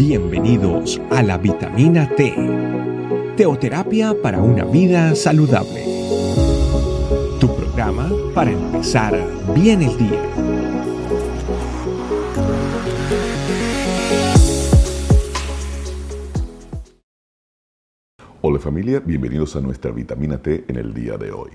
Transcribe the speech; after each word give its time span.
Bienvenidos 0.00 0.98
a 1.10 1.22
la 1.22 1.36
vitamina 1.36 2.08
T, 2.16 2.34
teoterapia 3.36 4.14
para 4.22 4.40
una 4.40 4.64
vida 4.64 5.14
saludable. 5.14 5.84
Tu 7.38 7.54
programa 7.54 8.10
para 8.34 8.50
empezar 8.50 9.14
bien 9.54 9.82
el 9.82 9.98
día. 9.98 10.22
Hola 18.40 18.58
familia, 18.58 19.00
bienvenidos 19.00 19.54
a 19.56 19.60
nuestra 19.60 19.90
vitamina 19.90 20.38
T 20.38 20.64
en 20.66 20.76
el 20.76 20.94
día 20.94 21.18
de 21.18 21.30
hoy. 21.30 21.50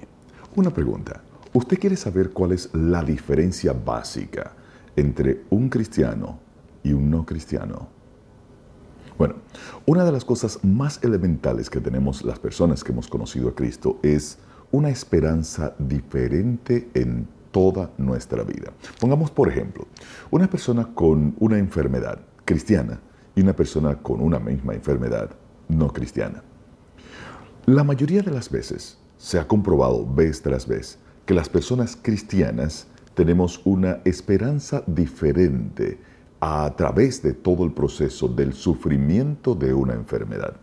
Una 0.55 0.70
pregunta, 0.70 1.23
¿usted 1.52 1.80
quiere 1.80 1.98
saber 1.98 2.30
cuál 2.30 2.52
es 2.52 2.70
la 2.75 3.02
diferencia 3.02 3.73
básica 3.73 4.54
entre 4.96 5.41
un 5.50 5.68
cristiano 5.68 6.38
y 6.84 6.93
un 6.93 7.09
no 7.09 7.26
cristiano? 7.26 8.05
Bueno, 9.18 9.36
una 9.86 10.04
de 10.04 10.12
las 10.12 10.26
cosas 10.26 10.60
más 10.64 11.02
elementales 11.02 11.70
que 11.70 11.80
tenemos 11.80 12.24
las 12.26 12.38
personas 12.38 12.84
que 12.84 12.92
hemos 12.92 13.08
conocido 13.08 13.48
a 13.50 13.55
Cristo 13.55 13.98
es 14.04 14.38
una 14.72 14.90
esperanza 14.90 15.74
diferente 15.80 16.90
en 16.94 17.28
toda 17.52 17.91
nuestra 17.98 18.44
vida. 18.44 18.74
Pongamos, 19.00 19.32
por 19.32 19.48
ejemplo, 19.48 19.88
una 20.32 20.50
persona 20.50 20.90
con 20.94 21.34
una 21.40 21.58
enfermedad 21.58 22.20
cristiana 22.44 23.00
y 23.36 23.41
una 23.41 23.55
persona 23.55 23.96
con 23.96 24.20
una 24.20 24.40
misma 24.40 24.74
enfermedad 24.74 25.30
no 25.70 25.94
cristiana. 25.94 26.44
La 27.66 27.86
mayoría 27.86 28.22
de 28.22 28.32
las 28.32 28.50
veces 28.50 28.98
se 29.18 29.40
ha 29.40 29.48
comprobado 29.48 30.05
vez 30.05 30.41
tras 30.41 30.68
vez 30.68 31.00
que 31.26 31.34
las 31.34 31.48
personas 31.48 31.98
cristianas 32.02 32.88
tenemos 33.13 33.62
una 33.63 34.02
esperanza 34.04 34.84
diferente 34.86 36.00
a 36.39 36.73
través 36.75 37.21
de 37.21 37.34
todo 37.34 37.63
el 37.63 37.71
proceso 37.71 38.27
del 38.27 38.53
sufrimiento 38.53 39.55
de 39.55 39.73
una 39.73 39.93
enfermedad. 39.93 40.55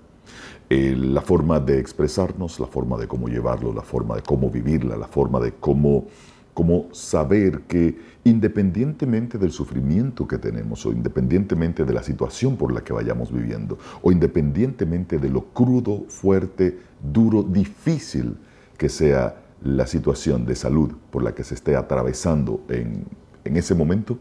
Eh, 0.71 0.95
la 0.97 1.21
forma 1.21 1.61
de 1.61 1.79
expresarnos, 1.79 2.59
la 2.59 2.67
forma 2.67 2.97
de 2.97 3.07
cómo 3.07 3.29
llevarlo, 3.29 3.73
la 3.73 3.83
forma 3.83 4.17
de 4.17 4.23
cómo 4.23 4.51
vivirla, 4.51 4.97
la 4.97 5.07
forma 5.07 5.39
de 5.41 5.53
cómo, 5.53 6.07
cómo 6.55 6.87
saber 6.93 7.63
que 7.63 7.99
independientemente 8.25 9.37
del 9.37 9.51
sufrimiento 9.51 10.27
que 10.27 10.39
tenemos 10.39 10.87
o 10.87 10.93
independientemente 10.93 11.85
de 11.85 11.93
la 11.93 12.03
situación 12.03 12.57
por 12.57 12.73
la 12.73 12.83
que 12.83 12.93
vayamos 12.93 13.33
viviendo 13.33 13.77
o 14.01 14.13
independientemente 14.13 15.19
de 15.19 15.29
lo 15.29 15.47
crudo, 15.47 16.05
fuerte, 16.09 16.79
duro, 17.03 17.43
difícil 17.43 18.37
que 18.79 18.89
sea 18.89 19.43
la 19.63 19.87
situación 19.87 20.47
de 20.47 20.57
salud 20.57 20.93
por 21.11 21.23
la 21.23 21.35
que 21.35 21.45
se 21.45 21.55
esté 21.55 21.77
atravesando 21.77 22.63
en, 22.69 23.05
en 23.45 23.57
ese 23.57 23.75
momento, 23.75 24.19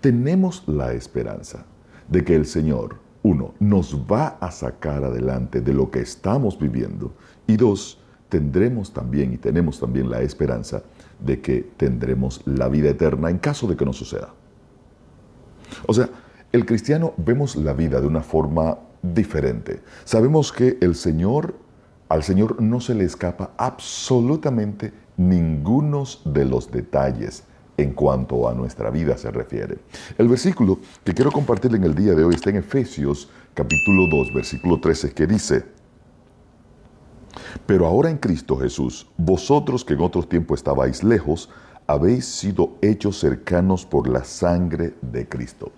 tenemos 0.00 0.64
la 0.66 0.92
esperanza 0.92 1.64
de 2.08 2.24
que 2.24 2.34
el 2.34 2.46
Señor, 2.46 2.96
uno, 3.22 3.54
nos 3.58 3.94
va 4.10 4.38
a 4.40 4.50
sacar 4.50 5.04
adelante 5.04 5.60
de 5.60 5.74
lo 5.74 5.90
que 5.90 6.00
estamos 6.00 6.58
viviendo 6.58 7.12
y 7.46 7.56
dos, 7.56 8.00
tendremos 8.28 8.92
también 8.92 9.32
y 9.32 9.38
tenemos 9.38 9.80
también 9.80 10.10
la 10.10 10.20
esperanza 10.20 10.82
de 11.18 11.40
que 11.40 11.70
tendremos 11.76 12.42
la 12.44 12.68
vida 12.68 12.90
eterna 12.90 13.30
en 13.30 13.38
caso 13.38 13.66
de 13.66 13.76
que 13.76 13.84
no 13.84 13.92
suceda. 13.92 14.34
O 15.86 15.94
sea, 15.94 16.08
el 16.52 16.64
cristiano 16.64 17.14
vemos 17.16 17.56
la 17.56 17.72
vida 17.72 18.00
de 18.00 18.06
una 18.06 18.22
forma 18.22 18.78
diferente. 19.02 19.80
Sabemos 20.04 20.52
que 20.52 20.78
el 20.80 20.94
Señor, 20.94 21.54
al 22.08 22.22
Señor 22.22 22.60
no 22.62 22.80
se 22.80 22.94
le 22.94 23.04
escapa 23.04 23.50
absolutamente 23.56 24.92
ninguno 25.16 26.04
de 26.24 26.44
los 26.44 26.70
detalles 26.70 27.44
en 27.78 27.92
cuanto 27.92 28.48
a 28.48 28.54
nuestra 28.54 28.90
vida 28.90 29.16
se 29.16 29.30
refiere. 29.30 29.78
El 30.18 30.28
versículo 30.28 30.80
que 31.04 31.14
quiero 31.14 31.30
compartir 31.30 31.74
en 31.74 31.84
el 31.84 31.94
día 31.94 32.14
de 32.14 32.24
hoy 32.24 32.34
está 32.34 32.50
en 32.50 32.56
Efesios 32.56 33.30
capítulo 33.54 34.08
2, 34.10 34.34
versículo 34.34 34.80
13, 34.80 35.12
que 35.12 35.26
dice, 35.26 35.64
Pero 37.66 37.86
ahora 37.86 38.10
en 38.10 38.18
Cristo 38.18 38.56
Jesús, 38.56 39.06
vosotros 39.16 39.84
que 39.84 39.94
en 39.94 40.00
otro 40.00 40.24
tiempo 40.24 40.54
estabais 40.54 41.04
lejos, 41.04 41.48
habéis 41.86 42.26
sido 42.26 42.76
hechos 42.82 43.18
cercanos 43.18 43.86
por 43.86 44.08
la 44.08 44.24
sangre 44.24 44.94
de 45.00 45.28
Cristo. 45.28 45.72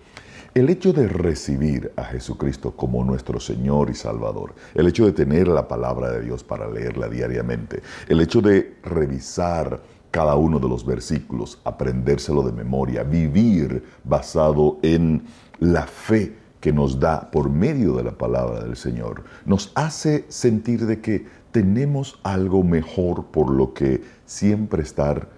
El 0.53 0.69
hecho 0.69 0.93
de 0.93 1.07
recibir 1.07 1.93
a 1.95 2.03
Jesucristo 2.03 2.73
como 2.73 3.05
nuestro 3.05 3.39
Señor 3.39 3.89
y 3.89 3.95
Salvador, 3.95 4.53
el 4.75 4.89
hecho 4.89 5.07
de 5.07 5.13
tener 5.13 5.47
la 5.47 5.69
palabra 5.69 6.11
de 6.11 6.23
Dios 6.23 6.43
para 6.43 6.69
leerla 6.69 7.09
diariamente, 7.09 7.85
el 8.09 8.21
hecho 8.21 8.41
de 8.41 8.75
revisar 8.83 9.81
cada 10.11 10.35
uno 10.35 10.59
de 10.59 10.69
los 10.69 10.85
versículos, 10.85 11.61
aprendérselo 11.63 12.43
de 12.43 12.51
memoria, 12.51 13.05
vivir 13.05 13.85
basado 14.03 14.79
en 14.83 15.23
la 15.61 15.87
fe 15.87 16.35
que 16.59 16.73
nos 16.73 16.99
da 16.99 17.31
por 17.31 17.49
medio 17.49 17.95
de 17.95 18.03
la 18.03 18.19
palabra 18.19 18.65
del 18.65 18.75
Señor, 18.75 19.23
nos 19.47 19.71
hace 19.77 20.25
sentir 20.31 20.85
de 20.85 21.01
que 21.01 21.27
tenemos 21.53 22.19
algo 22.25 22.65
mejor 22.65 23.27
por 23.27 23.53
lo 23.53 23.73
que 23.73 24.03
siempre 24.27 24.83
estar 24.83 25.29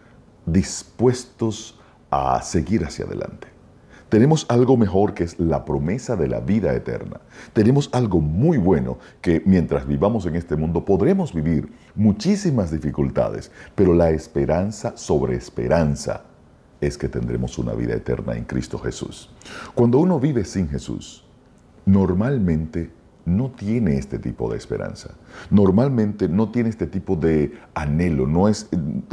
dispuestos 0.47 1.79
a 2.11 2.41
seguir 2.41 2.83
hacia 2.83 3.05
adelante. 3.05 3.52
Tenemos 4.13 4.45
algo 4.51 4.77
mejor 4.77 5.15
que 5.15 5.25
es 5.25 5.41
la 5.41 5.65
promesa 5.65 6.17
de 6.17 6.29
la 6.29 6.41
vida 6.41 6.75
eterna. 6.75 7.23
Tenemos 7.55 7.89
algo 7.95 8.21
muy 8.21 8.59
bueno 8.59 8.99
que 9.23 9.43
mientras 9.47 9.87
vivamos 9.87 10.27
en 10.27 10.37
este 10.37 10.55
mundo 10.55 10.85
podremos 10.85 11.33
vivir 11.33 11.73
muchísimas 11.95 12.71
dificultades, 12.71 13.51
pero 13.75 13.95
la 13.95 14.11
esperanza 14.11 14.99
sobre 14.99 15.37
esperanza 15.37 16.25
es 16.83 16.99
que 16.99 17.09
tendremos 17.09 17.57
una 17.57 17.73
vida 17.73 17.95
eterna 17.95 18.37
en 18.37 18.45
Cristo 18.45 18.79
Jesús. 18.79 19.31
Cuando 19.75 19.97
uno 19.97 20.21
vive 20.21 20.45
sin 20.45 20.69
Jesús, 20.69 21.25
normalmente 21.87 22.91
no 23.25 23.51
tiene 23.51 23.97
este 23.97 24.19
tipo 24.19 24.51
de 24.51 24.57
esperanza. 24.57 25.11
Normalmente 25.51 26.29
no 26.29 26.51
tiene 26.51 26.69
este 26.69 26.87
tipo 26.87 27.17
de 27.17 27.53
anhelo, 27.75 28.27
no 28.27 28.49
es 28.49 28.69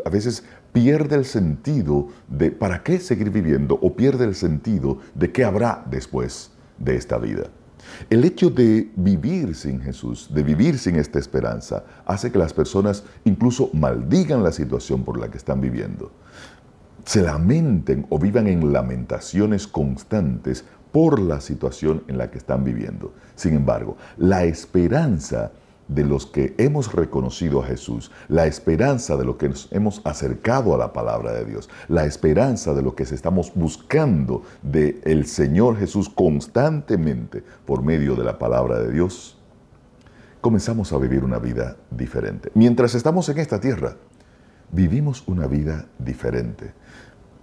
a 0.06 0.10
veces 0.10 0.44
pierde 0.74 1.16
el 1.16 1.26
sentido 1.26 2.08
de 2.28 2.52
para 2.52 2.84
qué 2.84 3.00
seguir 3.00 3.30
viviendo 3.30 3.78
o 3.82 3.96
pierde 3.96 4.26
el 4.26 4.36
sentido 4.36 5.00
de 5.16 5.32
qué 5.32 5.44
habrá 5.44 5.86
después 5.90 6.52
de 6.78 6.96
esta 6.96 7.18
vida. 7.18 7.50
El 8.10 8.24
hecho 8.24 8.50
de 8.50 8.92
vivir 8.96 9.56
sin 9.56 9.82
Jesús, 9.82 10.30
de 10.34 10.44
vivir 10.44 10.78
sin 10.78 10.96
esta 10.96 11.20
esperanza, 11.20 11.84
hace 12.06 12.32
que 12.32 12.40
las 12.40 12.54
personas 12.54 13.04
incluso 13.24 13.70
maldigan 13.74 14.44
la 14.44 14.52
situación 14.52 15.04
por 15.04 15.20
la 15.20 15.30
que 15.30 15.38
están 15.38 15.62
viviendo. 15.62 16.12
Se 17.06 17.22
lamenten 17.22 18.06
o 18.10 18.20
vivan 18.20 18.48
en 18.48 18.72
lamentaciones 18.72 19.68
constantes 19.68 20.66
por 20.92 21.20
la 21.20 21.42
situación 21.42 22.04
en 22.08 22.18
la 22.18 22.32
que 22.32 22.38
están 22.38 22.64
viviendo. 22.64 23.14
Sin 23.36 23.54
embargo, 23.54 23.98
la 24.18 24.44
esperanza 24.44 25.52
de 25.90 26.06
los 26.06 26.28
que 26.28 26.54
hemos 26.58 26.94
reconocido 26.94 27.62
a 27.62 27.66
Jesús, 27.66 28.12
la 28.28 28.46
esperanza 28.46 29.18
de 29.18 29.26
lo 29.26 29.38
que 29.38 29.50
nos 29.50 29.68
hemos 29.72 30.02
acercado 30.06 30.74
a 30.74 30.78
la 30.78 30.94
palabra 30.94 31.34
de 31.34 31.46
Dios, 31.46 31.68
la 31.88 32.06
esperanza 32.06 32.74
de 32.74 32.84
lo 32.84 32.96
que 32.96 33.04
estamos 33.04 33.52
buscando 33.56 34.44
de 34.62 35.02
el 35.04 35.26
Señor 35.26 35.78
Jesús 35.78 36.08
constantemente 36.08 37.44
por 37.66 37.84
medio 37.84 38.16
de 38.16 38.24
la 38.24 38.38
palabra 38.38 38.80
de 38.80 38.92
Dios, 38.92 39.38
comenzamos 40.42 40.94
a 40.94 41.00
vivir 41.00 41.24
una 41.24 41.40
vida 41.40 41.76
diferente. 41.90 42.52
Mientras 42.54 42.94
estamos 42.94 43.28
en 43.30 43.40
esta 43.40 43.60
tierra, 43.60 43.98
vivimos 44.72 45.24
una 45.28 45.48
vida 45.48 45.88
diferente. 45.98 46.72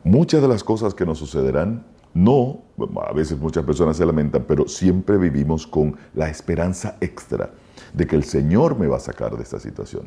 Muchas 0.04 0.40
de 0.40 0.48
las 0.48 0.62
cosas 0.62 0.94
que 0.94 1.04
nos 1.04 1.18
sucederán 1.18 1.84
no, 2.16 2.62
a 3.06 3.12
veces 3.12 3.38
muchas 3.38 3.62
personas 3.62 3.98
se 3.98 4.06
lamentan, 4.06 4.44
pero 4.48 4.66
siempre 4.66 5.18
vivimos 5.18 5.66
con 5.66 5.98
la 6.14 6.30
esperanza 6.30 6.96
extra 7.02 7.50
de 7.92 8.06
que 8.06 8.16
el 8.16 8.24
Señor 8.24 8.78
me 8.78 8.86
va 8.86 8.96
a 8.96 9.00
sacar 9.00 9.36
de 9.36 9.42
esta 9.42 9.60
situación, 9.60 10.06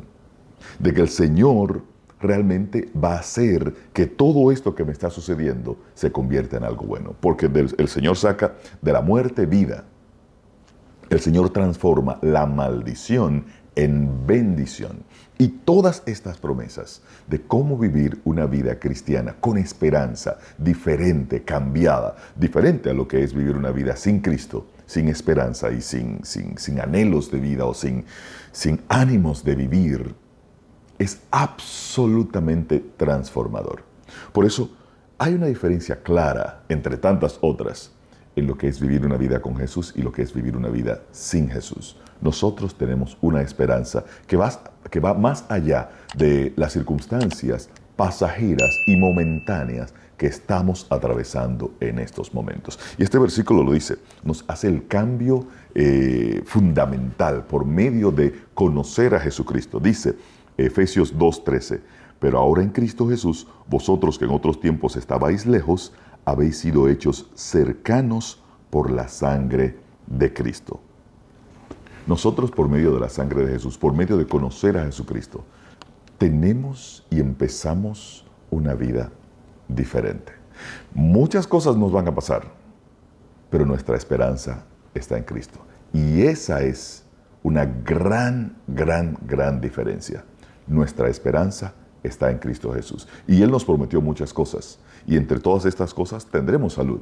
de 0.80 0.92
que 0.92 1.02
el 1.02 1.08
Señor 1.08 1.82
realmente 2.20 2.90
va 3.00 3.14
a 3.14 3.20
hacer 3.20 3.72
que 3.92 4.06
todo 4.06 4.50
esto 4.50 4.74
que 4.74 4.84
me 4.84 4.90
está 4.90 5.08
sucediendo 5.08 5.76
se 5.94 6.10
convierta 6.10 6.56
en 6.56 6.64
algo 6.64 6.84
bueno, 6.84 7.14
porque 7.20 7.46
el 7.46 7.88
Señor 7.88 8.16
saca 8.16 8.56
de 8.82 8.92
la 8.92 9.02
muerte 9.02 9.46
vida. 9.46 9.84
El 11.10 11.20
Señor 11.20 11.50
transforma 11.50 12.18
la 12.22 12.44
maldición 12.44 13.44
en 13.76 14.26
bendición. 14.26 15.04
Y 15.38 15.48
todas 15.48 16.02
estas 16.04 16.36
promesas 16.36 17.00
de 17.26 17.40
cómo 17.40 17.78
vivir 17.78 18.20
una 18.24 18.46
vida 18.46 18.78
cristiana 18.78 19.36
con 19.40 19.56
esperanza, 19.56 20.38
diferente, 20.58 21.42
cambiada, 21.44 22.16
diferente 22.36 22.90
a 22.90 22.92
lo 22.92 23.08
que 23.08 23.22
es 23.22 23.32
vivir 23.32 23.56
una 23.56 23.70
vida 23.70 23.96
sin 23.96 24.20
Cristo, 24.20 24.66
sin 24.84 25.08
esperanza 25.08 25.70
y 25.70 25.80
sin, 25.80 26.24
sin, 26.24 26.58
sin 26.58 26.80
anhelos 26.80 27.30
de 27.30 27.40
vida 27.40 27.64
o 27.64 27.72
sin, 27.72 28.04
sin 28.52 28.82
ánimos 28.88 29.42
de 29.42 29.54
vivir, 29.54 30.14
es 30.98 31.20
absolutamente 31.30 32.84
transformador. 32.98 33.82
Por 34.32 34.44
eso 34.44 34.76
hay 35.16 35.34
una 35.34 35.46
diferencia 35.46 36.02
clara 36.02 36.64
entre 36.68 36.98
tantas 36.98 37.38
otras 37.40 37.92
en 38.36 38.46
lo 38.46 38.58
que 38.58 38.68
es 38.68 38.78
vivir 38.78 39.06
una 39.06 39.16
vida 39.16 39.40
con 39.40 39.56
Jesús 39.56 39.94
y 39.96 40.02
lo 40.02 40.12
que 40.12 40.22
es 40.22 40.34
vivir 40.34 40.54
una 40.54 40.68
vida 40.68 41.00
sin 41.12 41.48
Jesús 41.48 41.96
nosotros 42.20 42.74
tenemos 42.74 43.16
una 43.20 43.42
esperanza 43.42 44.04
que 44.26 44.36
va, 44.36 44.50
que 44.90 45.00
va 45.00 45.14
más 45.14 45.44
allá 45.48 45.90
de 46.16 46.52
las 46.56 46.72
circunstancias 46.72 47.70
pasajeras 47.96 48.70
y 48.86 48.96
momentáneas 48.96 49.92
que 50.16 50.26
estamos 50.26 50.86
atravesando 50.90 51.72
en 51.80 51.98
estos 51.98 52.34
momentos. 52.34 52.78
Y 52.98 53.02
este 53.02 53.18
versículo 53.18 53.62
lo 53.62 53.72
dice, 53.72 53.96
nos 54.22 54.44
hace 54.48 54.68
el 54.68 54.86
cambio 54.86 55.46
eh, 55.74 56.42
fundamental 56.44 57.44
por 57.46 57.64
medio 57.64 58.10
de 58.10 58.34
conocer 58.52 59.14
a 59.14 59.20
Jesucristo. 59.20 59.80
Dice 59.80 60.14
Efesios 60.58 61.16
2.13, 61.16 61.80
pero 62.18 62.38
ahora 62.38 62.62
en 62.62 62.68
Cristo 62.68 63.08
Jesús, 63.08 63.46
vosotros 63.66 64.18
que 64.18 64.26
en 64.26 64.32
otros 64.32 64.60
tiempos 64.60 64.96
estabais 64.96 65.46
lejos, 65.46 65.92
habéis 66.26 66.58
sido 66.58 66.88
hechos 66.88 67.30
cercanos 67.34 68.42
por 68.68 68.90
la 68.90 69.08
sangre 69.08 69.76
de 70.06 70.32
Cristo. 70.32 70.80
Nosotros 72.06 72.50
por 72.50 72.68
medio 72.68 72.92
de 72.92 73.00
la 73.00 73.08
sangre 73.08 73.44
de 73.44 73.52
Jesús, 73.52 73.78
por 73.78 73.94
medio 73.94 74.16
de 74.16 74.26
conocer 74.26 74.76
a 74.76 74.84
Jesucristo, 74.84 75.44
tenemos 76.18 77.06
y 77.10 77.20
empezamos 77.20 78.26
una 78.50 78.74
vida 78.74 79.10
diferente. 79.68 80.32
Muchas 80.94 81.46
cosas 81.46 81.76
nos 81.76 81.92
van 81.92 82.08
a 82.08 82.14
pasar, 82.14 82.44
pero 83.48 83.64
nuestra 83.64 83.96
esperanza 83.96 84.64
está 84.94 85.16
en 85.16 85.24
Cristo. 85.24 85.60
Y 85.92 86.22
esa 86.22 86.62
es 86.62 87.04
una 87.42 87.64
gran, 87.64 88.56
gran, 88.66 89.16
gran 89.26 89.60
diferencia. 89.60 90.24
Nuestra 90.66 91.08
esperanza 91.08 91.74
está 92.02 92.30
en 92.30 92.38
Cristo 92.38 92.72
Jesús. 92.72 93.08
Y 93.26 93.42
Él 93.42 93.50
nos 93.50 93.64
prometió 93.64 94.00
muchas 94.00 94.32
cosas. 94.32 94.78
Y 95.06 95.16
entre 95.16 95.40
todas 95.40 95.64
estas 95.64 95.94
cosas 95.94 96.26
tendremos 96.26 96.74
salud. 96.74 97.00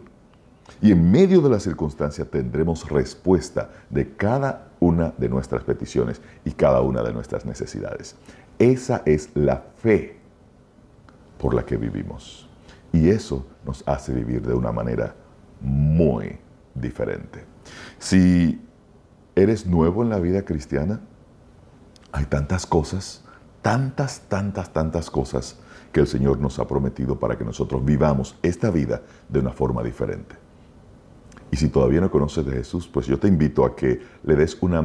Y 0.81 0.93
en 0.93 1.11
medio 1.11 1.41
de 1.41 1.50
la 1.50 1.61
circunstancia 1.61 2.25
tendremos 2.25 2.88
respuesta 2.88 3.70
de 3.91 4.15
cada 4.15 4.69
una 4.81 5.12
de 5.17 5.29
nuestras 5.29 5.65
peticiones 5.65 6.20
y 6.44 6.53
cada 6.53 6.81
una 6.82 7.03
de 7.03 7.12
nuestras 7.12 7.44
necesidades. 7.44 8.17
Esa 8.59 9.03
es 9.05 9.31
la 9.35 9.65
fe 9.76 10.19
por 11.38 11.55
la 11.55 11.65
que 11.65 11.76
vivimos. 11.76 12.49
Y 12.93 13.09
eso 13.09 13.47
nos 13.65 13.82
hace 13.87 14.12
vivir 14.12 14.43
de 14.43 14.55
una 14.55 14.73
manera 14.73 15.15
muy 15.61 16.38
diferente. 16.75 17.44
Si 17.99 18.61
eres 19.35 19.67
nuevo 19.67 20.03
en 20.03 20.11
la 20.11 20.19
vida 20.19 20.43
cristiana, 20.43 21.00
hay 22.12 22.25
tantas 22.26 22.67
cosas, 22.67 23.25
tantas, 23.62 24.23
tantas, 24.29 24.73
tantas 24.73 25.11
cosas 25.11 25.59
que 25.93 26.00
el 26.00 26.06
Señor 26.06 26.38
nos 26.38 26.59
ha 26.59 26.67
prometido 26.67 27.19
para 27.19 27.37
que 27.37 27.44
nosotros 27.44 27.85
vivamos 27.85 28.37
esta 28.43 28.70
vida 28.70 29.03
de 29.29 29.41
una 29.41 29.53
forma 29.53 29.82
diferente. 29.82 30.47
Y 31.50 31.56
si 31.56 31.68
todavía 31.68 32.00
no 32.00 32.10
conoces 32.10 32.44
de 32.44 32.52
Jesús, 32.52 32.88
pues 32.88 33.06
yo 33.06 33.18
te 33.18 33.28
invito 33.28 33.64
a 33.64 33.74
que 33.74 34.00
le 34.22 34.36
des 34.36 34.56
una, 34.60 34.84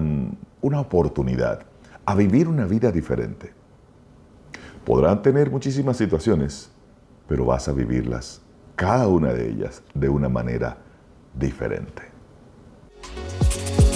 una 0.62 0.80
oportunidad 0.80 1.66
a 2.06 2.16
vivir 2.16 2.48
una 2.48 2.66
vida 2.66 2.92
diferente. 2.92 3.54
Podrán 4.86 5.22
tener 5.22 5.50
muchísimas 5.50 5.98
situaciones, 5.98 6.70
pero 7.28 7.46
vas 7.46 7.68
a 7.68 7.74
vivirlas, 7.74 8.42
cada 8.76 9.08
una 9.08 9.34
de 9.34 9.50
ellas, 9.50 9.84
de 9.94 10.10
una 10.10 10.30
manera 10.30 10.78
diferente. 11.34 12.14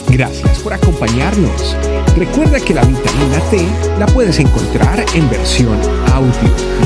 Gracias 0.09 0.59
por 0.59 0.73
acompañarnos. 0.73 1.75
Recuerda 2.15 2.59
que 2.59 2.73
la 2.73 2.83
vitamina 2.83 3.39
T 3.51 3.67
la 3.99 4.05
puedes 4.07 4.39
encontrar 4.39 5.03
en 5.13 5.29
versión 5.29 5.77
audio, 6.13 6.31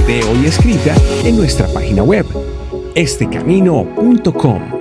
video 0.05 0.35
y 0.41 0.47
escrita 0.47 0.95
en 1.23 1.37
nuestra 1.37 1.67
página 1.67 2.03
web, 2.03 2.25
estecamino.com. 2.95 4.80